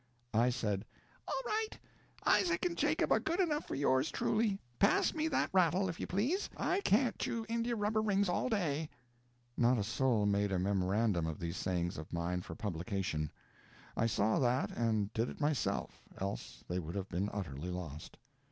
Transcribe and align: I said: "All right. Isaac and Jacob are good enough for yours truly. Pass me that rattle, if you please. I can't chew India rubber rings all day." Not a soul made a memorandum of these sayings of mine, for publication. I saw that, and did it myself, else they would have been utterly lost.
I 0.33 0.49
said: 0.49 0.83
"All 1.27 1.41
right. 1.45 1.77
Isaac 2.25 2.65
and 2.65 2.75
Jacob 2.75 3.11
are 3.11 3.19
good 3.19 3.39
enough 3.39 3.67
for 3.67 3.75
yours 3.75 4.09
truly. 4.09 4.57
Pass 4.79 5.13
me 5.13 5.27
that 5.27 5.51
rattle, 5.53 5.89
if 5.89 5.99
you 5.99 6.07
please. 6.07 6.49
I 6.57 6.79
can't 6.81 7.19
chew 7.19 7.45
India 7.47 7.75
rubber 7.75 8.01
rings 8.01 8.27
all 8.27 8.49
day." 8.49 8.89
Not 9.55 9.77
a 9.77 9.83
soul 9.83 10.25
made 10.25 10.51
a 10.51 10.57
memorandum 10.57 11.27
of 11.27 11.39
these 11.39 11.55
sayings 11.55 11.99
of 11.99 12.11
mine, 12.13 12.41
for 12.41 12.55
publication. 12.55 13.31
I 13.95 14.07
saw 14.07 14.39
that, 14.39 14.71
and 14.71 15.13
did 15.13 15.29
it 15.29 15.39
myself, 15.39 16.01
else 16.17 16.63
they 16.67 16.79
would 16.79 16.95
have 16.95 17.09
been 17.09 17.29
utterly 17.31 17.69
lost. 17.69 18.17